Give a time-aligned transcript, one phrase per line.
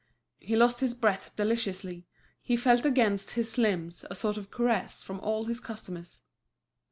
[0.39, 2.07] He lost his breath deliciously,
[2.41, 6.21] he felt against his limbs a sort of caress from all his customers.